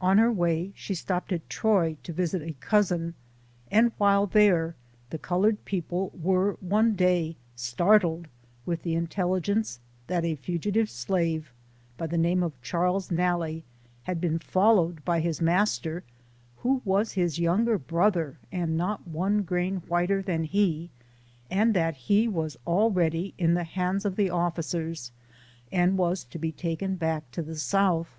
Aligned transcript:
On 0.00 0.18
her 0.18 0.32
way, 0.32 0.72
she 0.74 0.96
stopped 0.96 1.30
at 1.30 1.48
Troy 1.48 1.96
to 2.02 2.12
visit 2.12 2.42
a 2.42 2.54
Cousin, 2.54 3.14
and 3.70 3.92
while 3.98 4.26
there, 4.26 4.74
the 5.10 5.16
colored 5.16 5.64
people 5.64 6.10
were 6.20 6.54
one 6.54 6.96
day 6.96 7.36
startled 7.54 8.26
with 8.66 8.82
the 8.82 8.96
intelligence 8.96 9.78
that 10.08 10.24
a 10.24 10.34
fugitive 10.34 10.90
slave, 10.90 11.52
by 11.96 12.08
the 12.08 12.18
name 12.18 12.42
of 12.42 12.60
Charles 12.60 13.12
Nalle, 13.12 13.62
had 14.02 14.20
been 14.20 14.40
followed 14.40 15.04
by 15.04 15.20
his 15.20 15.40
master 15.40 16.02
(who 16.56 16.82
was 16.84 17.12
his 17.12 17.38
younger 17.38 17.78
brother, 17.78 18.38
and 18.50 18.76
not 18.76 19.06
one 19.06 19.42
grain 19.42 19.82
whiter 19.86 20.20
than 20.20 20.42
he), 20.42 20.90
and 21.48 21.74
that 21.74 21.94
he 21.94 22.26
was 22.26 22.56
already 22.66 23.34
in 23.38 23.54
the 23.54 23.62
hands 23.62 24.04
of 24.04 24.16
the 24.16 24.30
officers, 24.30 25.12
and 25.70 25.96
was 25.96 26.24
to 26.24 26.40
be 26.40 26.50
taken 26.50 26.96
back 26.96 27.30
to 27.30 27.40
the 27.40 27.54
South. 27.54 28.18